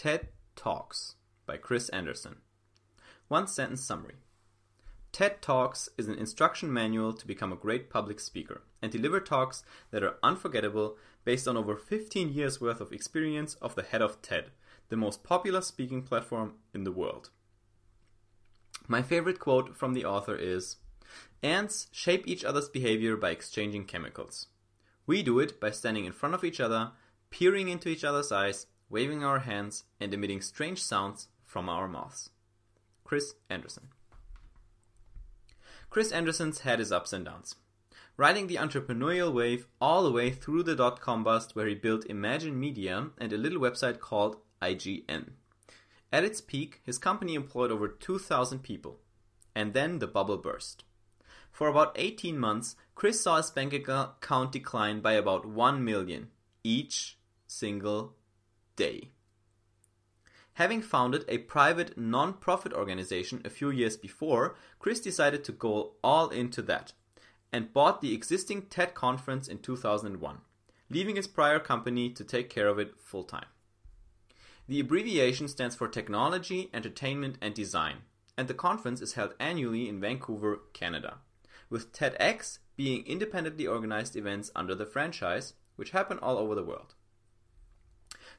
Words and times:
TED 0.00 0.28
Talks 0.56 1.16
by 1.44 1.58
Chris 1.58 1.90
Anderson. 1.90 2.36
One 3.28 3.46
sentence 3.46 3.82
summary 3.82 4.14
TED 5.12 5.42
Talks 5.42 5.90
is 5.98 6.08
an 6.08 6.14
instruction 6.14 6.72
manual 6.72 7.12
to 7.12 7.26
become 7.26 7.52
a 7.52 7.56
great 7.56 7.90
public 7.90 8.18
speaker 8.18 8.62
and 8.80 8.90
deliver 8.90 9.20
talks 9.20 9.62
that 9.90 10.02
are 10.02 10.16
unforgettable 10.22 10.96
based 11.26 11.46
on 11.46 11.58
over 11.58 11.76
15 11.76 12.32
years 12.32 12.62
worth 12.62 12.80
of 12.80 12.94
experience 12.94 13.56
of 13.56 13.74
the 13.74 13.82
head 13.82 14.00
of 14.00 14.22
TED, 14.22 14.46
the 14.88 14.96
most 14.96 15.22
popular 15.22 15.60
speaking 15.60 16.00
platform 16.00 16.54
in 16.72 16.84
the 16.84 16.92
world. 16.92 17.28
My 18.88 19.02
favorite 19.02 19.38
quote 19.38 19.76
from 19.76 19.92
the 19.92 20.06
author 20.06 20.34
is 20.34 20.76
Ants 21.42 21.88
shape 21.92 22.26
each 22.26 22.42
other's 22.42 22.70
behavior 22.70 23.18
by 23.18 23.32
exchanging 23.32 23.84
chemicals. 23.84 24.46
We 25.06 25.22
do 25.22 25.38
it 25.40 25.60
by 25.60 25.72
standing 25.72 26.06
in 26.06 26.12
front 26.12 26.34
of 26.34 26.42
each 26.42 26.58
other, 26.58 26.92
peering 27.28 27.68
into 27.68 27.90
each 27.90 28.02
other's 28.02 28.32
eyes, 28.32 28.64
waving 28.90 29.24
our 29.24 29.38
hands, 29.38 29.84
and 29.98 30.12
emitting 30.12 30.42
strange 30.42 30.82
sounds 30.82 31.28
from 31.46 31.68
our 31.68 31.88
mouths. 31.88 32.30
Chris 33.04 33.34
Anderson. 33.48 33.88
Chris 35.88 36.12
Anderson's 36.12 36.60
had 36.60 36.78
his 36.78 36.92
ups 36.92 37.12
and 37.12 37.24
downs. 37.24 37.54
Riding 38.16 38.48
the 38.48 38.56
entrepreneurial 38.56 39.32
wave 39.32 39.66
all 39.80 40.02
the 40.02 40.12
way 40.12 40.30
through 40.30 40.64
the 40.64 40.76
dot 40.76 41.00
com 41.00 41.24
bust, 41.24 41.56
where 41.56 41.66
he 41.66 41.74
built 41.74 42.04
Imagine 42.06 42.60
Media 42.60 43.08
and 43.18 43.32
a 43.32 43.38
little 43.38 43.60
website 43.60 43.98
called 43.98 44.36
IGN. 44.60 45.30
At 46.12 46.24
its 46.24 46.40
peak, 46.40 46.80
his 46.84 46.98
company 46.98 47.34
employed 47.34 47.70
over 47.70 47.88
2,000 47.88 48.62
people. 48.62 48.98
And 49.54 49.74
then 49.74 50.00
the 50.00 50.06
bubble 50.06 50.36
burst. 50.36 50.84
For 51.50 51.68
about 51.68 51.92
18 51.96 52.38
months, 52.38 52.76
Chris 52.94 53.20
saw 53.20 53.38
his 53.38 53.50
bank 53.50 53.72
account 53.72 54.52
decline 54.52 55.00
by 55.00 55.12
about 55.12 55.46
1 55.46 55.84
million 55.84 56.28
each 56.62 57.18
single 57.46 58.14
day. 58.76 59.10
Having 60.54 60.82
founded 60.82 61.24
a 61.28 61.38
private 61.38 61.96
non-profit 61.96 62.72
organization 62.72 63.40
a 63.44 63.50
few 63.50 63.70
years 63.70 63.96
before, 63.96 64.56
Chris 64.78 65.00
decided 65.00 65.42
to 65.44 65.52
go 65.52 65.92
all 66.04 66.28
into 66.28 66.60
that 66.62 66.92
and 67.52 67.72
bought 67.72 68.00
the 68.00 68.12
existing 68.14 68.62
TED 68.62 68.94
conference 68.94 69.48
in 69.48 69.58
2001, 69.58 70.38
leaving 70.90 71.16
his 71.16 71.26
prior 71.26 71.58
company 71.58 72.10
to 72.10 72.24
take 72.24 72.50
care 72.50 72.68
of 72.68 72.78
it 72.78 73.00
full 73.00 73.24
time. 73.24 73.46
The 74.68 74.80
abbreviation 74.80 75.48
stands 75.48 75.74
for 75.74 75.88
Technology, 75.88 76.70
Entertainment 76.72 77.38
and 77.40 77.54
Design, 77.54 78.02
and 78.36 78.46
the 78.46 78.54
conference 78.54 79.00
is 79.00 79.14
held 79.14 79.34
annually 79.40 79.88
in 79.88 80.00
Vancouver, 80.00 80.60
Canada, 80.72 81.18
with 81.68 81.92
TEDx 81.92 82.58
being 82.76 83.04
independently 83.06 83.66
organized 83.66 84.14
events 84.14 84.50
under 84.54 84.74
the 84.74 84.86
franchise, 84.86 85.54
which 85.76 85.90
happen 85.90 86.18
all 86.18 86.38
over 86.38 86.54
the 86.54 86.62
world. 86.62 86.94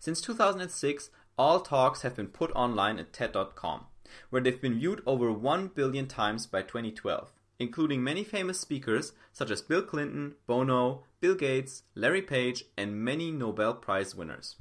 Since 0.02 0.21
2006, 0.21 1.11
all 1.38 1.59
talks 1.59 2.02
have 2.02 2.16
been 2.16 2.30
put 2.30 2.52
online 2.53 2.97
at 2.97 3.13
TED.com, 3.13 3.85
where 4.31 4.41
they've 4.41 4.59
been 4.59 4.80
viewed 4.80 5.03
over 5.05 5.31
1 5.31 5.67
billion 5.75 6.08
times 6.08 6.47
by 6.47 6.63
2012, 6.63 7.31
including 7.59 8.03
many 8.03 8.23
famous 8.23 8.59
speakers 8.59 9.13
such 9.31 9.52
as 9.52 9.61
Bill 9.61 9.83
Clinton, 9.83 10.33
Bono, 10.47 11.03
Bill 11.19 11.35
Gates, 11.35 11.83
Larry 11.93 12.23
Page, 12.23 12.63
and 12.75 13.05
many 13.05 13.30
Nobel 13.30 13.75
Prize 13.75 14.16
winners. 14.16 14.55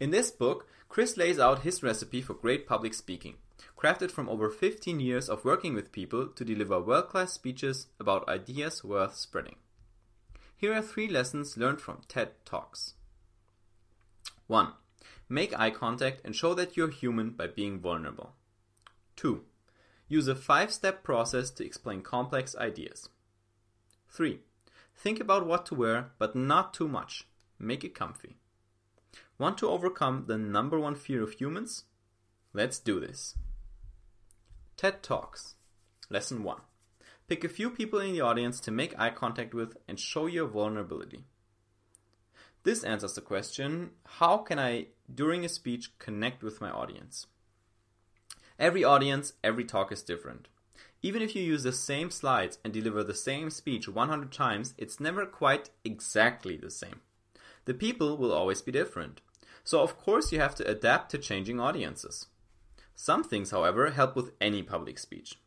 In 0.00 0.10
this 0.10 0.32
book, 0.32 0.66
Chris 0.88 1.16
lays 1.16 1.38
out 1.38 1.62
his 1.62 1.84
recipe 1.84 2.20
for 2.20 2.34
great 2.34 2.66
public 2.66 2.94
speaking, 2.94 3.36
crafted 3.80 4.10
from 4.10 4.28
over 4.28 4.50
15 4.50 4.98
years 4.98 5.28
of 5.28 5.44
working 5.44 5.74
with 5.74 5.92
people 5.92 6.26
to 6.26 6.44
deliver 6.44 6.80
world 6.80 7.08
class 7.08 7.34
speeches 7.34 7.86
about 8.00 8.28
ideas 8.28 8.82
worth 8.82 9.14
spreading. 9.14 9.58
Here 10.56 10.74
are 10.74 10.82
three 10.82 11.06
lessons 11.06 11.56
learned 11.56 11.80
from 11.80 12.00
TED 12.08 12.32
Talks. 12.44 12.94
1. 14.48 14.72
Make 15.28 15.58
eye 15.58 15.70
contact 15.70 16.22
and 16.24 16.34
show 16.34 16.54
that 16.54 16.76
you're 16.76 16.90
human 16.90 17.30
by 17.30 17.46
being 17.46 17.78
vulnerable. 17.80 18.34
2. 19.16 19.44
Use 20.08 20.26
a 20.26 20.34
five 20.34 20.72
step 20.72 21.04
process 21.04 21.50
to 21.50 21.64
explain 21.64 22.00
complex 22.00 22.56
ideas. 22.56 23.10
3. 24.08 24.40
Think 24.96 25.20
about 25.20 25.46
what 25.46 25.66
to 25.66 25.74
wear, 25.74 26.12
but 26.18 26.34
not 26.34 26.72
too 26.72 26.88
much. 26.88 27.26
Make 27.58 27.84
it 27.84 27.94
comfy. 27.94 28.36
Want 29.38 29.58
to 29.58 29.68
overcome 29.68 30.24
the 30.26 30.38
number 30.38 30.80
one 30.80 30.94
fear 30.94 31.22
of 31.22 31.32
humans? 31.32 31.84
Let's 32.54 32.78
do 32.78 32.98
this. 32.98 33.34
TED 34.78 35.02
Talks. 35.02 35.56
Lesson 36.08 36.42
1. 36.42 36.60
Pick 37.28 37.44
a 37.44 37.48
few 37.50 37.68
people 37.68 38.00
in 38.00 38.14
the 38.14 38.22
audience 38.22 38.58
to 38.60 38.70
make 38.70 38.98
eye 38.98 39.10
contact 39.10 39.52
with 39.52 39.76
and 39.86 40.00
show 40.00 40.24
your 40.24 40.46
vulnerability. 40.46 41.26
This 42.64 42.84
answers 42.84 43.14
the 43.14 43.20
question 43.20 43.90
how 44.04 44.38
can 44.38 44.58
I, 44.58 44.88
during 45.12 45.44
a 45.44 45.48
speech, 45.48 45.98
connect 45.98 46.42
with 46.42 46.60
my 46.60 46.70
audience? 46.70 47.26
Every 48.58 48.82
audience, 48.82 49.34
every 49.44 49.64
talk 49.64 49.92
is 49.92 50.02
different. 50.02 50.48
Even 51.00 51.22
if 51.22 51.36
you 51.36 51.42
use 51.42 51.62
the 51.62 51.72
same 51.72 52.10
slides 52.10 52.58
and 52.64 52.72
deliver 52.72 53.04
the 53.04 53.14
same 53.14 53.50
speech 53.50 53.88
100 53.88 54.32
times, 54.32 54.74
it's 54.76 54.98
never 54.98 55.24
quite 55.26 55.70
exactly 55.84 56.56
the 56.56 56.70
same. 56.70 57.00
The 57.66 57.74
people 57.74 58.16
will 58.16 58.32
always 58.32 58.62
be 58.62 58.72
different. 58.72 59.20
So, 59.62 59.82
of 59.82 59.96
course, 59.96 60.32
you 60.32 60.40
have 60.40 60.54
to 60.56 60.68
adapt 60.68 61.10
to 61.12 61.18
changing 61.18 61.60
audiences. 61.60 62.26
Some 62.96 63.22
things, 63.22 63.52
however, 63.52 63.90
help 63.90 64.16
with 64.16 64.32
any 64.40 64.62
public 64.62 64.98
speech. 64.98 65.38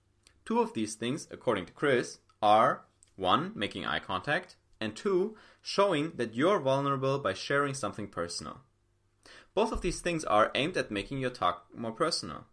Two 0.45 0.61
of 0.61 0.73
these 0.73 0.95
things, 0.95 1.27
according 1.31 1.65
to 1.65 1.73
Chris, 1.73 2.19
are 2.41 2.85
1. 3.17 3.51
Making 3.55 3.85
eye 3.85 3.99
contact, 3.99 4.55
and 4.81 4.95
2 4.95 5.37
showing 5.61 6.13
that 6.15 6.33
you're 6.33 6.59
vulnerable 6.59 7.19
by 7.19 7.33
sharing 7.33 7.73
something 7.73 8.07
personal. 8.07 8.61
Both 9.53 9.71
of 9.71 9.81
these 9.81 10.01
things 10.01 10.25
are 10.25 10.51
aimed 10.55 10.75
at 10.75 10.91
making 10.91 11.19
your 11.19 11.29
talk 11.29 11.67
more 11.73 11.91
personal. 11.91 12.45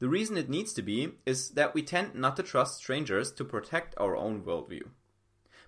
The 0.00 0.08
reason 0.08 0.36
it 0.36 0.48
needs 0.48 0.72
to 0.72 0.82
be 0.82 1.12
is 1.26 1.50
that 1.50 1.74
we 1.74 1.82
tend 1.82 2.14
not 2.14 2.36
to 2.36 2.42
trust 2.42 2.78
strangers 2.78 3.30
to 3.32 3.44
protect 3.44 3.94
our 3.98 4.16
own 4.16 4.42
worldview. 4.42 4.88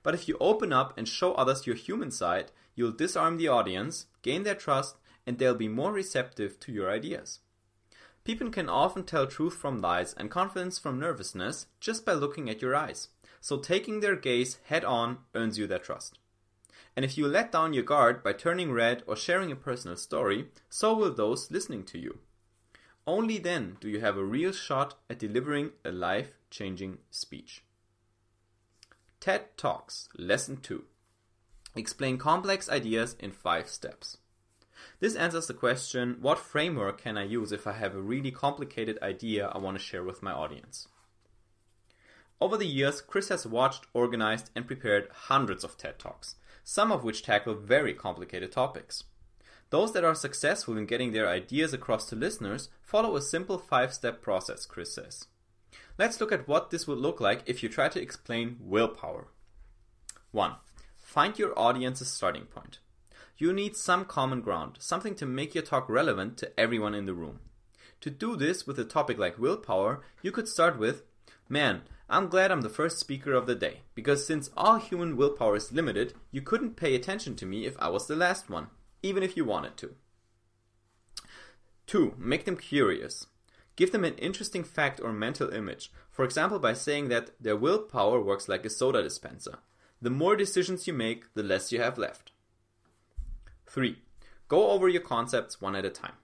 But 0.03 0.15
if 0.15 0.27
you 0.27 0.37
open 0.41 0.73
up 0.73 0.97
and 0.97 1.07
show 1.07 1.35
others 1.35 1.67
your 1.67 1.77
human 1.77 2.11
side, 2.11 2.51
you'll 2.75 2.93
disarm 2.93 3.37
the 3.37 3.49
audience, 3.49 4.07
gain 4.23 4.45
their 4.45 4.55
trust, 4.55 4.97
and 5.27 5.39
they'll 5.39 5.55
be 5.55 5.69
more 5.69 5.93
receptive 5.93 6.59
to 6.61 6.73
your 6.73 6.91
ideas. 6.91 7.41
People 8.25 8.51
can 8.51 8.69
often 8.69 9.05
tell 9.05 9.27
truth 9.27 9.55
from 9.55 9.81
lies 9.81 10.15
and 10.15 10.31
confidence 10.31 10.79
from 10.79 10.99
nervousness 10.99 11.67
just 11.81 12.05
by 12.05 12.13
looking 12.13 12.49
at 12.49 12.63
your 12.63 12.75
eyes, 12.75 13.09
so 13.41 13.59
taking 13.59 14.01
their 14.01 14.17
gaze 14.17 14.59
head 14.65 14.85
on 14.85 15.19
earns 15.35 15.59
you 15.59 15.67
their 15.67 15.79
trust. 15.79 16.19
And 16.97 17.05
if 17.05 17.17
you 17.17 17.27
let 17.27 17.53
down 17.53 17.73
your 17.73 17.85
guard 17.85 18.23
by 18.23 18.33
turning 18.33 18.73
red 18.73 19.03
or 19.07 19.17
sharing 19.17 19.51
a 19.51 19.57
personal 19.57 19.97
story, 19.97 20.49
so 20.69 20.95
will 20.95 21.15
those 21.15 21.51
listening 21.51 21.85
to 21.85 21.99
you. 21.99 22.19
Only 23.07 23.39
then 23.39 23.77
do 23.81 23.89
you 23.89 24.01
have 24.01 24.17
a 24.17 24.25
real 24.25 24.53
shot 24.53 24.95
at 25.09 25.19
delivering 25.19 25.71
a 25.85 25.91
life 25.91 26.35
changing 26.51 26.99
speech. 27.11 27.65
TED 29.21 29.57
Talks 29.57 30.09
Lesson 30.17 30.59
2 30.59 30.85
Explain 31.77 32.19
complex 32.19 32.69
ideas 32.69 33.17
in 33.21 33.31
5 33.31 33.69
steps. 33.69 34.19
This 34.99 35.15
answers 35.15 35.47
the 35.47 35.55
question 35.55 36.17
what 36.21 36.39
framework 36.39 37.01
can 37.01 37.17
I 37.17 37.25
use 37.25 37.53
if 37.53 37.67
I 37.67 37.73
have 37.73 37.95
a 37.95 38.01
really 38.01 38.31
complicated 38.31 38.99
idea 39.03 39.49
I 39.49 39.59
want 39.59 39.79
to 39.79 39.83
share 39.83 40.03
with 40.03 40.23
my 40.23 40.33
audience? 40.33 40.89
Over 42.41 42.57
the 42.57 42.67
years, 42.67 43.03
Chris 43.03 43.29
has 43.29 43.47
watched, 43.47 43.87
organized, 43.93 44.51
and 44.55 44.67
prepared 44.67 45.09
hundreds 45.13 45.63
of 45.63 45.77
TED 45.77 45.99
Talks, 45.99 46.37
some 46.65 46.91
of 46.91 47.05
which 47.05 47.23
tackle 47.23 47.55
very 47.55 47.93
complicated 47.93 48.51
topics. 48.51 49.05
Those 49.69 49.93
that 49.93 50.05
are 50.05 50.15
successful 50.15 50.79
in 50.79 50.87
getting 50.87 51.13
their 51.13 51.29
ideas 51.29 51.75
across 51.75 52.07
to 52.07 52.17
listeners 52.17 52.71
follow 52.83 53.15
a 53.15 53.23
simple 53.23 53.59
five 53.59 53.93
step 53.93 54.23
process, 54.23 54.65
Chris 54.65 54.95
says. 54.95 55.27
Let's 55.99 56.19
look 56.19 56.33
at 56.33 56.49
what 56.49 56.71
this 56.71 56.87
would 56.87 56.99
look 56.99 57.21
like 57.21 57.43
if 57.45 57.63
you 57.63 57.69
try 57.69 57.89
to 57.89 58.01
explain 58.01 58.57
willpower. 58.59 59.29
1. 60.33 60.55
Find 60.97 61.39
your 61.39 61.57
audience's 61.59 62.09
starting 62.09 62.45
point. 62.45 62.79
You 63.37 63.53
need 63.53 63.77
some 63.77 64.07
common 64.07 64.41
ground, 64.41 64.77
something 64.79 65.15
to 65.17 65.27
make 65.27 65.55
your 65.55 65.65
talk 65.65 65.89
relevant 65.89 66.39
to 66.39 66.59
everyone 66.59 66.95
in 66.95 67.05
the 67.05 67.15
room. 67.15 67.41
To 68.01 68.11
do 68.11 68.35
this 68.35 68.67
with 68.67 68.79
a 68.79 68.85
topic 68.85 69.19
like 69.19 69.39
willpower, 69.39 70.03
you 70.23 70.33
could 70.33 70.49
start 70.49 70.79
with 70.79 71.03
Man, 71.53 71.83
I'm 72.13 72.27
glad 72.27 72.51
I'm 72.51 72.63
the 72.63 72.69
first 72.69 72.99
speaker 72.99 73.35
of 73.35 73.47
the 73.47 73.55
day, 73.55 73.83
because 73.95 74.27
since 74.27 74.51
all 74.57 74.79
human 74.79 75.17
willpower 75.17 75.55
is 75.55 75.71
limited, 75.71 76.15
you 76.33 76.43
couldn't 76.43 76.75
pay 76.75 76.97
attention 76.97 77.37
to 77.37 77.47
me 77.47 77.67
if 77.67 77.77
I 77.79 77.89
was 77.89 78.09
the 78.09 78.17
last 78.17 78.51
one, 78.51 78.67
even 79.01 79.23
if 79.23 79.37
you 79.37 79.45
wanted 79.45 79.77
to. 79.77 79.95
2. 81.87 82.15
Make 82.19 82.47
them 82.47 82.57
curious. 82.57 83.29
Give 83.77 83.93
them 83.93 84.05
an 84.05 84.17
interesting 84.17 84.65
fact 84.65 85.01
or 85.01 85.13
mental 85.13 85.51
image, 85.51 85.93
for 86.11 86.25
example, 86.25 86.59
by 86.59 86.73
saying 86.73 87.11
that 87.11 87.31
their 87.41 87.57
willpower 87.57 88.21
works 88.21 88.49
like 88.49 88.65
a 88.65 88.71
soda 88.71 89.05
dispenser. 89.05 89.61
The 90.03 90.11
more 90.11 90.35
decisions 90.35 90.89
you 90.89 90.93
make, 90.93 91.33
the 91.35 91.45
less 91.45 91.71
you 91.71 91.81
have 91.81 91.97
left. 91.97 92.33
3. 93.69 93.99
Go 94.49 94.71
over 94.71 94.89
your 94.89 95.03
concepts 95.03 95.61
one 95.61 95.77
at 95.77 95.85
a 95.85 95.91
time. 95.91 96.15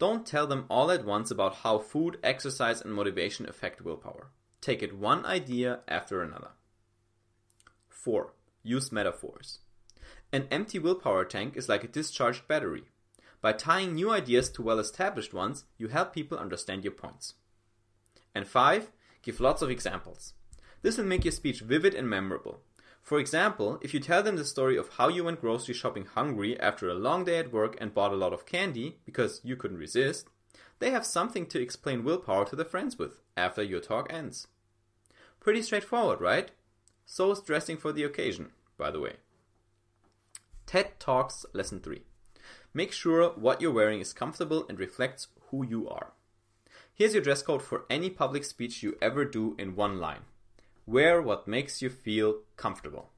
Don't 0.00 0.26
tell 0.26 0.48
them 0.48 0.64
all 0.68 0.90
at 0.90 1.04
once 1.04 1.30
about 1.30 1.58
how 1.58 1.78
food, 1.78 2.18
exercise, 2.24 2.80
and 2.80 2.92
motivation 2.92 3.48
affect 3.48 3.82
willpower. 3.82 4.32
Take 4.62 4.80
it 4.80 4.96
one 4.96 5.26
idea 5.26 5.80
after 5.88 6.22
another. 6.22 6.52
4. 7.88 8.32
Use 8.62 8.92
metaphors. 8.92 9.58
An 10.32 10.46
empty 10.52 10.78
willpower 10.78 11.24
tank 11.24 11.56
is 11.56 11.68
like 11.68 11.82
a 11.82 11.88
discharged 11.88 12.46
battery. 12.46 12.84
By 13.40 13.54
tying 13.54 13.92
new 13.92 14.12
ideas 14.12 14.48
to 14.50 14.62
well 14.62 14.78
established 14.78 15.34
ones, 15.34 15.64
you 15.78 15.88
help 15.88 16.14
people 16.14 16.38
understand 16.38 16.84
your 16.84 16.92
points. 16.92 17.34
And 18.36 18.46
5. 18.46 18.92
Give 19.22 19.40
lots 19.40 19.62
of 19.62 19.70
examples. 19.70 20.34
This 20.82 20.96
will 20.96 21.06
make 21.06 21.24
your 21.24 21.32
speech 21.32 21.60
vivid 21.60 21.92
and 21.92 22.08
memorable. 22.08 22.60
For 23.02 23.18
example, 23.18 23.80
if 23.82 23.92
you 23.92 23.98
tell 23.98 24.22
them 24.22 24.36
the 24.36 24.44
story 24.44 24.76
of 24.76 24.90
how 24.90 25.08
you 25.08 25.24
went 25.24 25.40
grocery 25.40 25.74
shopping 25.74 26.06
hungry 26.06 26.58
after 26.60 26.88
a 26.88 26.94
long 26.94 27.24
day 27.24 27.38
at 27.38 27.52
work 27.52 27.76
and 27.80 27.92
bought 27.92 28.12
a 28.12 28.16
lot 28.16 28.32
of 28.32 28.46
candy 28.46 28.98
because 29.04 29.40
you 29.42 29.56
couldn't 29.56 29.78
resist, 29.78 30.28
they 30.78 30.90
have 30.90 31.04
something 31.04 31.46
to 31.46 31.60
explain 31.60 32.04
willpower 32.04 32.44
to 32.44 32.54
their 32.54 32.64
friends 32.64 32.96
with 32.96 33.20
after 33.36 33.60
your 33.60 33.80
talk 33.80 34.12
ends. 34.12 34.46
Pretty 35.42 35.62
straightforward, 35.62 36.20
right? 36.20 36.52
So 37.04 37.32
is 37.32 37.40
dressing 37.40 37.76
for 37.76 37.92
the 37.92 38.04
occasion, 38.04 38.50
by 38.78 38.92
the 38.92 39.00
way. 39.00 39.14
TED 40.66 41.00
Talks 41.00 41.44
Lesson 41.52 41.80
3. 41.80 42.02
Make 42.72 42.92
sure 42.92 43.30
what 43.30 43.60
you're 43.60 43.72
wearing 43.72 43.98
is 43.98 44.12
comfortable 44.12 44.64
and 44.68 44.78
reflects 44.78 45.26
who 45.50 45.66
you 45.66 45.88
are. 45.88 46.12
Here's 46.94 47.14
your 47.14 47.24
dress 47.24 47.42
code 47.42 47.60
for 47.60 47.86
any 47.90 48.08
public 48.08 48.44
speech 48.44 48.84
you 48.84 48.96
ever 49.02 49.24
do 49.24 49.56
in 49.58 49.74
one 49.74 49.98
line. 49.98 50.20
Wear 50.86 51.20
what 51.20 51.48
makes 51.48 51.82
you 51.82 51.90
feel 51.90 52.42
comfortable. 52.56 53.10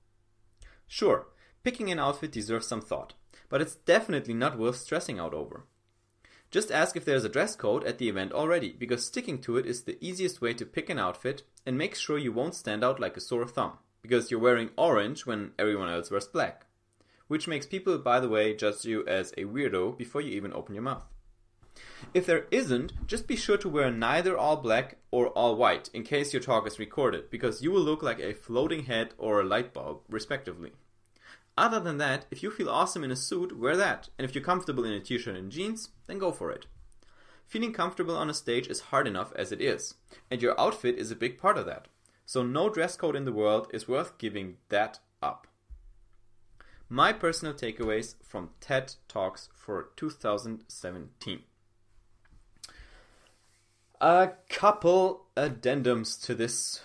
Sure, 0.88 1.26
picking 1.62 1.90
an 1.92 1.98
outfit 1.98 2.32
deserves 2.32 2.66
some 2.66 2.80
thought, 2.80 3.12
but 3.50 3.60
it's 3.60 3.74
definitely 3.74 4.32
not 4.32 4.58
worth 4.58 4.76
stressing 4.76 5.18
out 5.18 5.34
over. 5.34 5.66
Just 6.50 6.72
ask 6.72 6.96
if 6.96 7.04
there's 7.04 7.24
a 7.24 7.28
dress 7.28 7.54
code 7.54 7.84
at 7.84 7.98
the 7.98 8.08
event 8.08 8.32
already, 8.32 8.72
because 8.72 9.04
sticking 9.04 9.42
to 9.42 9.58
it 9.58 9.66
is 9.66 9.82
the 9.82 10.02
easiest 10.02 10.40
way 10.40 10.54
to 10.54 10.64
pick 10.64 10.88
an 10.88 10.98
outfit 10.98 11.42
and 11.66 11.78
make 11.78 11.94
sure 11.94 12.18
you 12.18 12.32
won't 12.32 12.54
stand 12.54 12.84
out 12.84 13.00
like 13.00 13.16
a 13.16 13.20
sore 13.20 13.46
thumb, 13.46 13.78
because 14.02 14.30
you're 14.30 14.40
wearing 14.40 14.70
orange 14.76 15.26
when 15.26 15.52
everyone 15.58 15.88
else 15.88 16.10
wears 16.10 16.26
black. 16.26 16.66
Which 17.26 17.48
makes 17.48 17.66
people, 17.66 17.96
by 17.98 18.20
the 18.20 18.28
way, 18.28 18.54
judge 18.54 18.84
you 18.84 19.06
as 19.06 19.32
a 19.32 19.44
weirdo 19.44 19.96
before 19.96 20.20
you 20.20 20.32
even 20.32 20.52
open 20.52 20.74
your 20.74 20.84
mouth. 20.84 21.04
If 22.12 22.26
there 22.26 22.46
isn't, 22.50 23.06
just 23.06 23.26
be 23.26 23.34
sure 23.34 23.56
to 23.56 23.68
wear 23.68 23.90
neither 23.90 24.36
all 24.36 24.56
black 24.58 24.98
or 25.10 25.28
all 25.28 25.56
white 25.56 25.90
in 25.92 26.04
case 26.04 26.32
your 26.32 26.42
talk 26.42 26.66
is 26.66 26.78
recorded, 26.78 27.30
because 27.30 27.62
you 27.62 27.70
will 27.70 27.80
look 27.80 28.02
like 28.02 28.20
a 28.20 28.34
floating 28.34 28.84
head 28.84 29.14
or 29.18 29.40
a 29.40 29.44
light 29.44 29.72
bulb, 29.72 30.02
respectively. 30.08 30.72
Other 31.56 31.80
than 31.80 31.98
that, 31.98 32.26
if 32.30 32.42
you 32.42 32.50
feel 32.50 32.68
awesome 32.68 33.04
in 33.04 33.10
a 33.10 33.16
suit, 33.16 33.58
wear 33.58 33.76
that, 33.76 34.08
and 34.18 34.24
if 34.24 34.34
you're 34.34 34.44
comfortable 34.44 34.84
in 34.84 34.92
a 34.92 35.00
t 35.00 35.18
shirt 35.18 35.36
and 35.36 35.50
jeans, 35.50 35.88
then 36.06 36.18
go 36.18 36.30
for 36.30 36.50
it. 36.50 36.66
Feeling 37.46 37.72
comfortable 37.72 38.16
on 38.16 38.30
a 38.30 38.34
stage 38.34 38.66
is 38.68 38.80
hard 38.80 39.06
enough 39.06 39.32
as 39.36 39.52
it 39.52 39.60
is, 39.60 39.94
and 40.30 40.42
your 40.42 40.58
outfit 40.60 40.98
is 40.98 41.10
a 41.10 41.16
big 41.16 41.38
part 41.38 41.56
of 41.56 41.66
that. 41.66 41.88
So, 42.26 42.42
no 42.42 42.68
dress 42.68 42.96
code 42.96 43.16
in 43.16 43.24
the 43.24 43.32
world 43.32 43.68
is 43.72 43.86
worth 43.86 44.18
giving 44.18 44.56
that 44.70 44.98
up. 45.22 45.46
My 46.88 47.12
personal 47.12 47.54
takeaways 47.54 48.14
from 48.22 48.50
TED 48.60 48.94
Talks 49.08 49.48
for 49.54 49.90
2017. 49.96 51.42
A 54.00 54.32
couple 54.48 55.26
addendums 55.36 56.22
to 56.24 56.34
this 56.34 56.82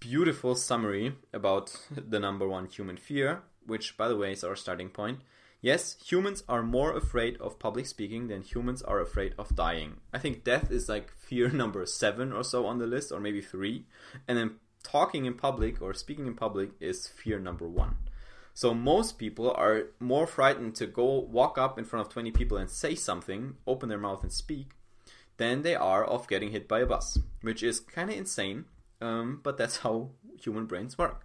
beautiful 0.00 0.54
summary 0.54 1.14
about 1.32 1.86
the 1.90 2.18
number 2.18 2.48
one 2.48 2.66
human 2.66 2.96
fear, 2.96 3.42
which, 3.66 3.96
by 3.96 4.08
the 4.08 4.16
way, 4.16 4.32
is 4.32 4.42
our 4.42 4.56
starting 4.56 4.88
point. 4.88 5.20
Yes, 5.62 5.96
humans 6.04 6.42
are 6.48 6.64
more 6.64 6.96
afraid 6.96 7.40
of 7.40 7.60
public 7.60 7.86
speaking 7.86 8.26
than 8.26 8.42
humans 8.42 8.82
are 8.82 8.98
afraid 8.98 9.32
of 9.38 9.54
dying. 9.54 9.98
I 10.12 10.18
think 10.18 10.42
death 10.42 10.72
is 10.72 10.88
like 10.88 11.12
fear 11.12 11.48
number 11.52 11.86
seven 11.86 12.32
or 12.32 12.42
so 12.42 12.66
on 12.66 12.78
the 12.78 12.86
list, 12.86 13.12
or 13.12 13.20
maybe 13.20 13.40
three. 13.40 13.86
And 14.26 14.36
then 14.36 14.56
talking 14.82 15.24
in 15.24 15.34
public 15.34 15.80
or 15.80 15.94
speaking 15.94 16.26
in 16.26 16.34
public 16.34 16.70
is 16.80 17.06
fear 17.06 17.38
number 17.38 17.68
one. 17.68 17.96
So 18.54 18.74
most 18.74 19.18
people 19.18 19.52
are 19.52 19.84
more 20.00 20.26
frightened 20.26 20.74
to 20.76 20.86
go 20.86 21.20
walk 21.20 21.56
up 21.58 21.78
in 21.78 21.84
front 21.84 22.04
of 22.04 22.12
20 22.12 22.32
people 22.32 22.58
and 22.58 22.68
say 22.68 22.96
something, 22.96 23.54
open 23.64 23.88
their 23.88 23.98
mouth 23.98 24.24
and 24.24 24.32
speak, 24.32 24.72
than 25.36 25.62
they 25.62 25.76
are 25.76 26.04
of 26.04 26.26
getting 26.26 26.50
hit 26.50 26.66
by 26.66 26.80
a 26.80 26.86
bus, 26.86 27.20
which 27.40 27.62
is 27.62 27.78
kind 27.78 28.10
of 28.10 28.16
insane, 28.16 28.64
um, 29.00 29.38
but 29.44 29.56
that's 29.56 29.76
how 29.84 30.10
human 30.42 30.66
brains 30.66 30.98
work. 30.98 31.24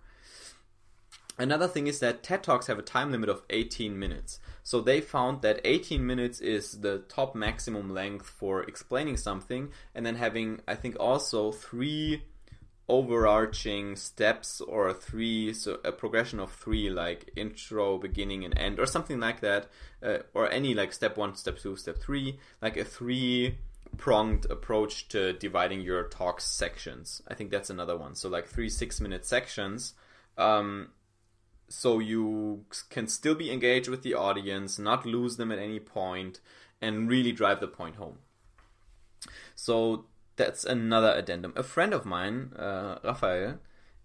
Another 1.40 1.68
thing 1.68 1.86
is 1.86 2.00
that 2.00 2.24
TED 2.24 2.42
Talks 2.44 2.68
have 2.68 2.80
a 2.80 2.84
time 2.84 3.12
limit 3.12 3.30
of 3.30 3.44
18 3.50 3.98
minutes. 3.98 4.40
So 4.64 4.82
they 4.82 5.02
found 5.02 5.44
that 5.44 5.62
18 5.64 6.06
minutes 6.06 6.40
is 6.42 6.82
the 6.82 7.00
top 7.10 7.36
maximum 7.36 7.94
length 7.94 8.28
for 8.28 8.64
explaining 8.64 9.18
something, 9.18 9.70
and 9.94 10.06
then 10.06 10.16
having, 10.16 10.62
I 10.68 10.76
think, 10.76 10.98
also 11.00 11.52
three 11.52 12.24
overarching 12.90 13.96
steps 13.96 14.62
or 14.62 14.94
three, 14.94 15.54
so 15.54 15.80
a 15.84 15.92
progression 15.92 16.40
of 16.40 16.52
three, 16.52 16.90
like 16.90 17.30
intro, 17.36 17.98
beginning, 17.98 18.44
and 18.44 18.58
end, 18.58 18.80
or 18.80 18.86
something 18.86 19.20
like 19.20 19.42
that, 19.42 19.68
uh, 20.02 20.20
or 20.34 20.50
any 20.52 20.74
like 20.74 20.94
step 20.94 21.18
one, 21.18 21.36
step 21.36 21.60
two, 21.60 21.76
step 21.76 21.98
three, 21.98 22.40
like 22.62 22.78
a 22.78 22.84
three 22.84 23.58
pronged 23.98 24.46
approach 24.50 25.08
to 25.10 25.34
dividing 25.34 25.82
your 25.82 26.08
talk 26.08 26.42
sections. 26.42 27.22
I 27.28 27.34
think 27.34 27.52
that's 27.52 27.70
another 27.70 27.98
one. 27.98 28.16
So 28.16 28.30
like 28.30 28.48
three 28.48 28.70
six 28.70 29.00
minute 29.00 29.26
sections. 29.26 29.94
Um, 30.38 30.90
so 31.70 32.00
you 32.00 32.66
can 32.90 33.08
still 33.08 33.36
be 33.36 33.52
engaged 33.52 33.90
with 33.90 34.04
the 34.04 34.14
audience, 34.14 34.80
not 34.80 35.06
lose 35.06 35.38
them 35.38 35.52
at 35.52 35.60
any 35.60 35.80
point, 35.80 36.40
and 36.82 37.10
really 37.10 37.32
drive 37.32 37.60
the 37.60 37.68
point 37.68 37.96
home. 37.96 38.20
So 39.56 40.06
that's 40.36 40.64
another 40.64 41.14
addendum. 41.14 41.54
A 41.56 41.64
friend 41.64 41.94
of 41.94 42.06
mine, 42.06 42.54
uh, 42.58 43.00
Rafael, 43.04 43.60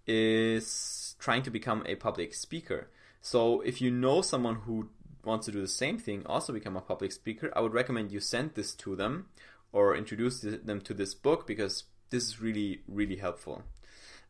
is 0.06 1.14
trying 1.18 1.42
to 1.42 1.50
become 1.50 1.84
a 1.86 1.94
public 1.94 2.34
speaker. 2.34 2.88
So 3.20 3.60
if 3.60 3.80
you 3.80 3.90
know 3.90 4.22
someone 4.22 4.56
who 4.56 4.88
wants 5.24 5.46
to 5.46 5.52
do 5.52 5.60
the 5.60 5.68
same 5.68 5.98
thing, 5.98 6.24
also 6.26 6.52
become 6.52 6.76
a 6.76 6.80
public 6.80 7.12
speaker, 7.12 7.52
I 7.54 7.60
would 7.60 7.72
recommend 7.72 8.10
you 8.10 8.18
send 8.18 8.54
this 8.54 8.74
to 8.76 8.96
them 8.96 9.26
or 9.72 9.94
introduce 9.94 10.40
them 10.40 10.80
to 10.80 10.94
this 10.94 11.14
book 11.14 11.46
because 11.46 11.84
this 12.10 12.24
is 12.24 12.40
really, 12.40 12.80
really 12.88 13.16
helpful. 13.16 13.62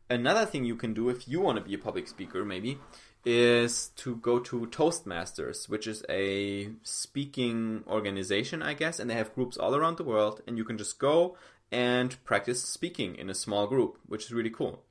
Another 0.09 0.45
thing 0.45 0.65
you 0.65 0.75
can 0.75 0.93
do 0.93 1.09
if 1.09 1.27
you 1.27 1.39
want 1.41 1.57
to 1.57 1.63
be 1.63 1.73
a 1.73 1.77
public 1.77 2.07
speaker, 2.07 2.45
maybe, 2.45 2.77
is 3.25 3.89
to 3.95 4.17
go 4.17 4.39
to 4.39 4.67
Toastmasters, 4.67 5.69
which 5.69 5.87
is 5.87 6.03
a 6.09 6.69
speaking 6.83 7.83
organization, 7.87 8.61
I 8.61 8.73
guess, 8.73 8.99
and 8.99 9.09
they 9.09 9.15
have 9.15 9.33
groups 9.33 9.57
all 9.57 9.75
around 9.75 9.97
the 9.97 10.03
world, 10.03 10.41
and 10.45 10.57
you 10.57 10.63
can 10.63 10.77
just 10.77 10.99
go 10.99 11.37
and 11.71 12.23
practice 12.25 12.63
speaking 12.63 13.15
in 13.15 13.29
a 13.29 13.33
small 13.33 13.67
group, 13.67 13.97
which 14.05 14.25
is 14.25 14.33
really 14.33 14.49
cool. 14.49 14.83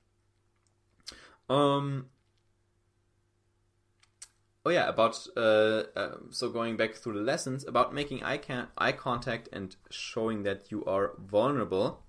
Um, 1.49 2.07
oh 4.65 4.71
yeah, 4.71 4.89
about 4.89 5.27
uh, 5.37 5.85
uh, 5.95 6.17
so 6.31 6.49
going 6.49 6.77
back 6.77 6.95
through 6.95 7.15
the 7.15 7.21
lessons 7.21 7.65
about 7.67 7.95
making 7.95 8.23
eye, 8.23 8.39
can- 8.39 8.69
eye 8.79 8.93
contact 8.93 9.49
and 9.53 9.77
showing 9.91 10.43
that 10.45 10.71
you 10.71 10.85
are 10.87 11.13
vulnerable. 11.19 12.03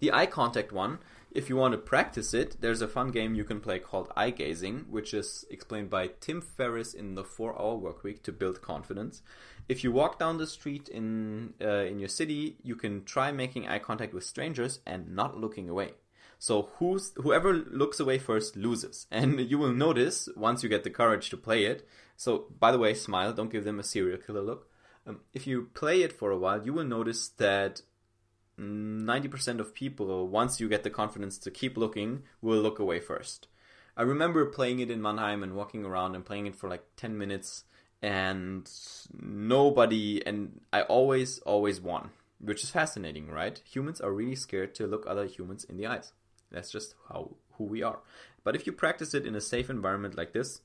The 0.00 0.12
eye 0.12 0.26
contact 0.26 0.72
one 0.72 0.98
if 1.34 1.48
you 1.48 1.56
want 1.56 1.72
to 1.72 1.78
practice 1.78 2.34
it, 2.34 2.60
there's 2.60 2.82
a 2.82 2.88
fun 2.88 3.10
game 3.10 3.34
you 3.34 3.44
can 3.44 3.60
play 3.60 3.78
called 3.78 4.12
Eye 4.16 4.30
Gazing, 4.30 4.86
which 4.90 5.14
is 5.14 5.44
explained 5.50 5.90
by 5.90 6.10
Tim 6.20 6.40
Ferriss 6.40 6.94
in 6.94 7.14
the 7.14 7.24
4-Hour 7.24 7.78
Workweek 7.78 8.22
to 8.22 8.32
build 8.32 8.62
confidence. 8.62 9.22
If 9.68 9.82
you 9.82 9.92
walk 9.92 10.18
down 10.18 10.38
the 10.38 10.46
street 10.46 10.88
in 10.88 11.54
uh, 11.60 11.84
in 11.84 11.98
your 11.98 12.08
city, 12.08 12.56
you 12.62 12.76
can 12.76 13.04
try 13.04 13.32
making 13.32 13.68
eye 13.68 13.78
contact 13.78 14.12
with 14.12 14.24
strangers 14.24 14.80
and 14.86 15.14
not 15.14 15.38
looking 15.38 15.68
away. 15.68 15.92
So 16.38 16.70
who's 16.78 17.12
whoever 17.16 17.52
looks 17.52 18.00
away 18.00 18.18
first 18.18 18.56
loses, 18.56 19.06
and 19.10 19.40
you 19.40 19.58
will 19.58 19.72
notice 19.72 20.28
once 20.36 20.62
you 20.62 20.68
get 20.68 20.84
the 20.84 20.90
courage 20.90 21.30
to 21.30 21.36
play 21.36 21.64
it. 21.64 21.88
So 22.16 22.46
by 22.58 22.72
the 22.72 22.78
way, 22.78 22.94
smile. 22.94 23.32
Don't 23.32 23.52
give 23.52 23.64
them 23.64 23.78
a 23.78 23.84
serial 23.84 24.18
killer 24.18 24.42
look. 24.42 24.68
Um, 25.06 25.20
if 25.32 25.46
you 25.46 25.70
play 25.74 26.02
it 26.02 26.12
for 26.12 26.30
a 26.30 26.38
while, 26.38 26.64
you 26.64 26.72
will 26.72 26.84
notice 26.84 27.28
that 27.38 27.82
90% 28.58 29.60
of 29.60 29.74
people, 29.74 30.28
once 30.28 30.60
you 30.60 30.68
get 30.68 30.82
the 30.82 30.90
confidence 30.90 31.38
to 31.38 31.50
keep 31.50 31.76
looking, 31.76 32.22
will 32.40 32.60
look 32.60 32.78
away 32.78 33.00
first. 33.00 33.48
I 33.96 34.02
remember 34.02 34.44
playing 34.46 34.80
it 34.80 34.90
in 34.90 35.02
Mannheim 35.02 35.42
and 35.42 35.54
walking 35.54 35.84
around 35.84 36.14
and 36.14 36.24
playing 36.24 36.46
it 36.46 36.56
for 36.56 36.68
like 36.68 36.84
10 36.96 37.16
minutes, 37.16 37.64
and 38.00 38.68
nobody, 39.20 40.22
and 40.26 40.60
I 40.72 40.82
always, 40.82 41.38
always 41.40 41.80
won, 41.80 42.10
which 42.40 42.64
is 42.64 42.70
fascinating, 42.70 43.28
right? 43.28 43.60
Humans 43.70 44.00
are 44.00 44.12
really 44.12 44.36
scared 44.36 44.74
to 44.76 44.86
look 44.86 45.04
other 45.06 45.26
humans 45.26 45.64
in 45.64 45.76
the 45.76 45.86
eyes. 45.86 46.12
That's 46.50 46.70
just 46.70 46.94
how 47.08 47.36
who 47.52 47.64
we 47.64 47.82
are. 47.82 48.00
But 48.44 48.56
if 48.56 48.66
you 48.66 48.72
practice 48.72 49.14
it 49.14 49.26
in 49.26 49.34
a 49.34 49.40
safe 49.40 49.70
environment 49.70 50.16
like 50.16 50.32
this, 50.32 50.62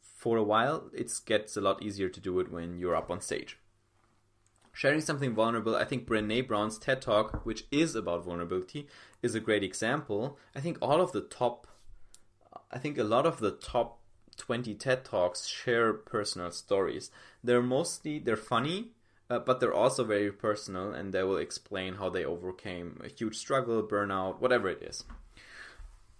for 0.00 0.36
a 0.36 0.42
while, 0.42 0.90
it 0.92 1.12
gets 1.24 1.56
a 1.56 1.60
lot 1.60 1.82
easier 1.82 2.08
to 2.08 2.20
do 2.20 2.40
it 2.40 2.50
when 2.50 2.78
you're 2.78 2.96
up 2.96 3.10
on 3.10 3.20
stage 3.20 3.58
sharing 4.72 5.00
something 5.00 5.34
vulnerable, 5.34 5.76
I 5.76 5.84
think 5.84 6.06
Brene 6.06 6.46
Brown's 6.46 6.78
TED 6.78 7.02
Talk, 7.02 7.44
which 7.44 7.64
is 7.70 7.94
about 7.94 8.24
vulnerability, 8.24 8.88
is 9.22 9.34
a 9.34 9.40
great 9.40 9.62
example. 9.62 10.38
I 10.54 10.60
think 10.60 10.78
all 10.80 11.00
of 11.00 11.12
the 11.12 11.20
top, 11.20 11.66
I 12.70 12.78
think 12.78 12.98
a 12.98 13.04
lot 13.04 13.26
of 13.26 13.40
the 13.40 13.52
top 13.52 13.98
20 14.36 14.74
TED 14.74 15.04
Talks 15.04 15.46
share 15.46 15.92
personal 15.92 16.50
stories. 16.50 17.10
They're 17.44 17.62
mostly, 17.62 18.18
they're 18.18 18.36
funny, 18.36 18.92
uh, 19.28 19.38
but 19.38 19.60
they're 19.60 19.74
also 19.74 20.04
very 20.04 20.32
personal 20.32 20.92
and 20.92 21.12
they 21.12 21.22
will 21.22 21.36
explain 21.36 21.94
how 21.94 22.08
they 22.08 22.24
overcame 22.24 23.00
a 23.04 23.08
huge 23.08 23.36
struggle, 23.36 23.82
burnout, 23.82 24.40
whatever 24.40 24.68
it 24.68 24.82
is. 24.82 25.04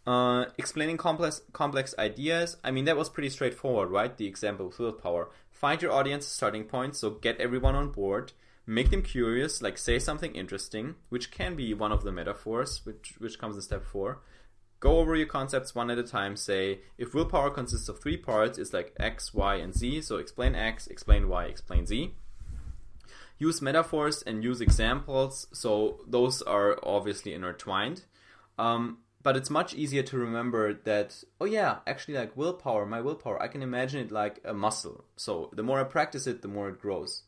Uh, 0.04 0.47
explaining 0.59 0.97
complex 0.97 1.42
complex 1.52 1.94
ideas. 1.99 2.56
I 2.64 2.73
mean, 2.73 2.87
that 2.87 2.97
was 2.97 3.09
pretty 3.09 3.30
straightforward, 3.30 3.90
right? 3.90 4.16
The 4.16 4.26
example 4.26 4.66
of 4.66 4.78
willpower 4.78 5.30
find 5.62 5.80
your 5.80 5.92
audience 5.92 6.26
starting 6.26 6.64
point, 6.64 6.97
so 6.97 7.11
get 7.11 7.40
everyone 7.40 7.76
on 7.76 7.88
board, 7.92 8.32
make 8.66 8.90
them 8.90 9.00
curious, 9.00 9.62
like 9.62 9.78
say 9.78 9.97
something 9.97 10.35
interesting, 10.35 10.97
which 11.09 11.30
can 11.30 11.54
be 11.54 11.73
one 11.73 11.92
of 11.92 12.02
the 12.02 12.11
metaphors, 12.11 12.85
which 12.85 13.14
which 13.18 13.38
comes 13.38 13.54
in 13.54 13.62
step 13.62 13.85
four. 13.85 14.18
Go 14.80 14.99
over 14.99 15.14
your 15.14 15.28
concepts 15.28 15.73
one 15.73 15.88
at 15.88 15.99
a 15.99 16.02
time. 16.02 16.35
Say 16.35 16.80
if 16.99 17.14
willpower 17.14 17.50
consists 17.50 17.88
of 17.88 18.00
three 18.00 18.16
parts, 18.16 18.59
it's 18.59 18.73
like 18.73 18.92
X, 18.99 19.32
Y, 19.32 19.54
and 19.54 19.73
Z. 19.73 20.02
So 20.02 20.16
explain 20.16 20.56
X, 20.56 20.88
explain 20.88 21.28
Y, 21.28 21.44
explain 21.44 21.87
Z. 21.87 22.12
Use 23.38 23.62
metaphors 23.62 24.23
and 24.23 24.42
use 24.42 24.61
examples. 24.61 25.47
So 25.52 26.00
those 26.09 26.42
are 26.42 26.76
obviously 26.82 27.35
intertwined. 27.35 28.02
Um, 28.59 28.99
but 29.23 29.37
it's 29.37 29.50
much 29.50 29.75
easier 29.75 30.02
to 30.02 30.19
remember 30.19 30.73
that 30.73 31.23
oh 31.41 31.45
yeah 31.45 31.79
actually 31.87 32.14
like 32.14 32.37
willpower 32.37 32.85
my 32.87 33.00
willpower 33.00 33.41
i 33.43 33.49
can 33.49 33.62
imagine 33.62 34.00
it 34.00 34.11
like 34.11 34.41
a 34.45 34.55
muscle. 34.55 35.05
So 35.17 35.50
the 35.52 35.62
more 35.62 35.81
i 35.81 35.85
practice 35.85 36.26
it 36.26 36.43
the 36.43 36.49
more 36.49 36.69
it 36.69 36.81
grows. 36.81 37.23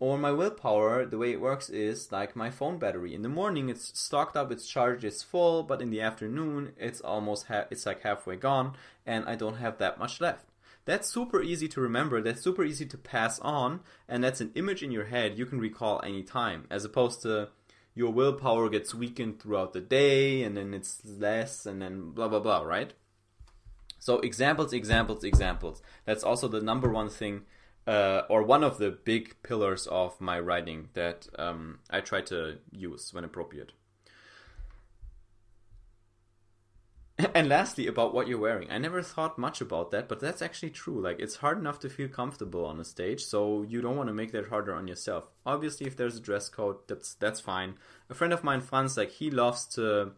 Or 0.00 0.16
my 0.16 0.30
willpower 0.30 1.06
the 1.06 1.18
way 1.18 1.32
it 1.32 1.40
works 1.40 1.68
is 1.68 2.12
like 2.12 2.36
my 2.36 2.50
phone 2.50 2.78
battery. 2.78 3.14
In 3.14 3.22
the 3.22 3.28
morning 3.28 3.68
it's 3.68 3.98
stocked 3.98 4.36
up 4.36 4.52
it's 4.52 4.68
charged 4.68 5.04
it's 5.04 5.22
full 5.22 5.62
but 5.62 5.82
in 5.82 5.90
the 5.90 6.00
afternoon 6.00 6.72
it's 6.76 7.00
almost 7.00 7.46
ha- 7.46 7.66
it's 7.70 7.86
like 7.86 8.02
halfway 8.02 8.36
gone 8.36 8.74
and 9.06 9.24
i 9.26 9.34
don't 9.34 9.56
have 9.56 9.78
that 9.78 9.98
much 9.98 10.20
left. 10.20 10.46
That's 10.84 11.08
super 11.08 11.42
easy 11.42 11.68
to 11.68 11.80
remember 11.80 12.22
that's 12.22 12.42
super 12.42 12.64
easy 12.64 12.86
to 12.86 12.98
pass 12.98 13.38
on 13.40 13.80
and 14.08 14.22
that's 14.22 14.40
an 14.40 14.52
image 14.54 14.82
in 14.82 14.90
your 14.90 15.06
head 15.06 15.38
you 15.38 15.46
can 15.46 15.60
recall 15.60 16.00
anytime 16.04 16.66
as 16.70 16.84
opposed 16.84 17.22
to 17.22 17.50
your 17.98 18.12
willpower 18.12 18.68
gets 18.68 18.94
weakened 18.94 19.40
throughout 19.40 19.72
the 19.72 19.80
day 19.80 20.44
and 20.44 20.56
then 20.56 20.72
it's 20.72 21.02
less 21.04 21.66
and 21.66 21.82
then 21.82 22.10
blah 22.12 22.28
blah 22.28 22.38
blah 22.38 22.62
right? 22.62 22.92
So 23.98 24.20
examples 24.20 24.72
examples 24.72 25.24
examples. 25.24 25.82
That's 26.04 26.22
also 26.22 26.46
the 26.46 26.60
number 26.60 26.88
one 26.88 27.08
thing 27.08 27.42
uh, 27.88 28.22
or 28.28 28.42
one 28.42 28.62
of 28.62 28.78
the 28.78 28.90
big 28.90 29.42
pillars 29.42 29.86
of 29.86 30.20
my 30.20 30.38
writing 30.38 30.90
that 30.92 31.26
um, 31.38 31.78
i 31.90 32.00
try 32.00 32.20
to 32.20 32.58
use 32.70 33.14
when 33.14 33.24
appropriate 33.24 33.72
and 37.34 37.48
lastly 37.48 37.86
about 37.86 38.14
what 38.14 38.28
you're 38.28 38.38
wearing. 38.38 38.70
I 38.70 38.78
never 38.78 39.02
thought 39.02 39.38
much 39.38 39.60
about 39.60 39.90
that 39.90 40.08
but 40.08 40.20
that's 40.20 40.42
actually 40.42 40.70
true. 40.70 41.00
Like 41.00 41.18
it's 41.18 41.36
hard 41.36 41.58
enough 41.58 41.80
to 41.80 41.88
feel 41.88 42.08
comfortable 42.08 42.64
on 42.64 42.78
a 42.78 42.84
stage 42.84 43.24
so 43.24 43.62
you 43.62 43.80
don't 43.80 43.96
want 43.96 44.08
to 44.08 44.14
make 44.14 44.32
that 44.32 44.48
harder 44.48 44.74
on 44.74 44.86
yourself. 44.86 45.28
Obviously 45.44 45.86
if 45.86 45.96
there's 45.96 46.16
a 46.16 46.20
dress 46.20 46.48
code 46.48 46.76
that's 46.86 47.14
that's 47.14 47.40
fine. 47.40 47.74
A 48.08 48.14
friend 48.14 48.32
of 48.32 48.44
mine 48.44 48.60
franz 48.60 48.96
like 48.96 49.10
he 49.10 49.30
loves 49.30 49.66
to 49.74 50.12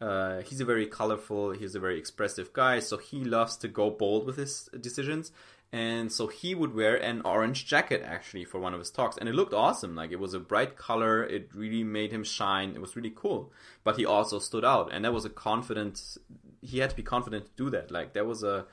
uh, 0.00 0.40
he's 0.42 0.60
a 0.60 0.64
very 0.64 0.86
colorful 0.86 1.52
he's 1.52 1.74
a 1.74 1.80
very 1.80 1.98
expressive 1.98 2.52
guy 2.52 2.80
so 2.80 2.96
he 2.98 3.24
loves 3.24 3.56
to 3.58 3.68
go 3.68 3.90
bold 3.90 4.26
with 4.26 4.36
his 4.36 4.68
decisions. 4.80 5.32
And 5.72 6.12
so 6.12 6.28
he 6.28 6.54
would 6.54 6.74
wear 6.74 6.96
an 6.96 7.22
orange 7.24 7.66
jacket 7.66 8.02
actually 8.04 8.44
for 8.44 8.60
one 8.60 8.72
of 8.72 8.78
his 8.78 8.90
talks. 8.90 9.16
And 9.16 9.28
it 9.28 9.34
looked 9.34 9.52
awesome. 9.52 9.96
Like 9.96 10.12
it 10.12 10.20
was 10.20 10.32
a 10.32 10.40
bright 10.40 10.76
color. 10.76 11.24
It 11.24 11.50
really 11.54 11.82
made 11.82 12.12
him 12.12 12.24
shine. 12.24 12.70
It 12.74 12.80
was 12.80 12.94
really 12.94 13.12
cool. 13.14 13.52
But 13.82 13.96
he 13.96 14.06
also 14.06 14.38
stood 14.38 14.64
out. 14.64 14.92
And 14.92 15.04
that 15.04 15.12
was 15.12 15.24
a 15.24 15.30
confident 15.30 16.16
he 16.66 16.78
had 16.78 16.90
to 16.90 16.96
be 16.96 17.02
confident 17.02 17.46
to 17.46 17.64
do 17.64 17.70
that. 17.70 17.90
Like 17.90 18.12
that 18.14 18.26
was 18.26 18.42
a 18.42 18.66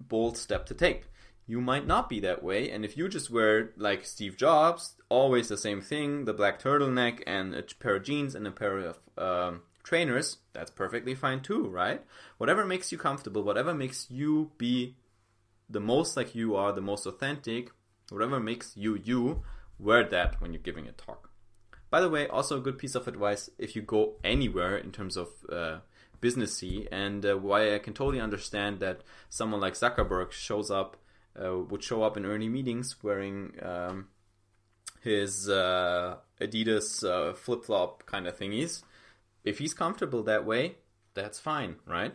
bold 0.00 0.36
step 0.36 0.66
to 0.66 0.74
take. 0.74 1.04
You 1.46 1.60
might 1.60 1.86
not 1.86 2.08
be 2.10 2.20
that 2.20 2.42
way 2.42 2.70
and 2.70 2.84
if 2.84 2.96
you 2.96 3.08
just 3.08 3.30
wear 3.30 3.70
like 3.78 4.04
steve 4.04 4.36
jobs 4.36 4.96
always 5.08 5.48
the 5.48 5.56
same 5.56 5.80
thing 5.80 6.26
the 6.26 6.34
black 6.34 6.60
turtleneck 6.60 7.22
and 7.26 7.54
a 7.54 7.62
pair 7.62 7.96
of 7.96 8.02
jeans 8.02 8.34
and 8.34 8.46
a 8.46 8.50
pair 8.50 8.76
of 8.76 8.98
um, 9.16 9.62
trainers 9.82 10.36
that's 10.52 10.70
perfectly 10.70 11.14
fine 11.14 11.40
too 11.40 11.66
right? 11.66 12.04
Whatever 12.36 12.66
makes 12.66 12.92
you 12.92 12.98
comfortable 12.98 13.42
whatever 13.42 13.72
makes 13.72 14.10
you 14.10 14.50
be 14.58 14.96
the 15.68 15.80
most 15.80 16.16
like 16.16 16.34
you 16.34 16.56
are, 16.56 16.72
the 16.72 16.80
most 16.80 17.06
authentic, 17.06 17.70
whatever 18.10 18.40
makes 18.40 18.76
you 18.76 18.96
you, 18.96 19.42
wear 19.78 20.04
that 20.04 20.40
when 20.40 20.52
you're 20.52 20.62
giving 20.62 20.88
a 20.88 20.92
talk. 20.92 21.30
By 21.90 22.00
the 22.00 22.10
way, 22.10 22.26
also 22.26 22.58
a 22.58 22.60
good 22.60 22.78
piece 22.78 22.94
of 22.94 23.08
advice 23.08 23.50
if 23.58 23.74
you 23.76 23.82
go 23.82 24.14
anywhere 24.24 24.76
in 24.76 24.92
terms 24.92 25.16
of 25.16 25.28
uh, 25.50 25.78
businessy, 26.20 26.86
and 26.90 27.24
uh, 27.24 27.36
why 27.36 27.74
I 27.74 27.78
can 27.78 27.94
totally 27.94 28.20
understand 28.20 28.80
that 28.80 29.02
someone 29.28 29.60
like 29.60 29.74
Zuckerberg 29.74 30.32
shows 30.32 30.70
up, 30.70 30.96
uh, 31.40 31.58
would 31.58 31.82
show 31.82 32.02
up 32.02 32.16
in 32.16 32.26
early 32.26 32.48
meetings 32.48 32.96
wearing 33.02 33.52
um, 33.62 34.08
his 35.02 35.48
uh, 35.48 36.16
Adidas 36.40 37.04
uh, 37.04 37.34
flip 37.34 37.64
flop 37.64 38.06
kind 38.06 38.26
of 38.26 38.38
thingies. 38.38 38.82
If 39.44 39.58
he's 39.58 39.74
comfortable 39.74 40.22
that 40.24 40.44
way, 40.44 40.76
that's 41.14 41.38
fine, 41.38 41.76
right? 41.86 42.14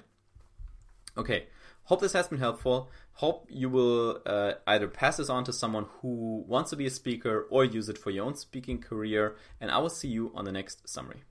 Okay, 1.18 1.48
Hope 1.88 2.00
this 2.00 2.14
has 2.14 2.30
been 2.30 2.40
helpful. 2.40 2.90
Hope 3.14 3.46
you 3.50 3.70
will 3.70 4.22
uh, 4.26 4.54
either 4.66 4.88
pass 4.88 5.18
this 5.18 5.30
on 5.30 5.44
to 5.44 5.52
someone 5.52 5.86
who 6.02 6.46
wants 6.48 6.70
to 6.70 6.78
be 6.78 6.86
a 6.86 6.90
speaker 6.90 7.46
or 7.50 7.66
use 7.66 7.90
it 7.90 7.98
for 7.98 8.10
your 8.10 8.26
own 8.26 8.36
speaking 8.36 8.80
career. 8.80 9.36
And 9.60 9.70
I 9.70 9.80
will 9.80 9.90
see 9.90 10.08
you 10.08 10.32
on 10.34 10.46
the 10.46 10.52
next 10.54 10.88
summary. 10.88 11.24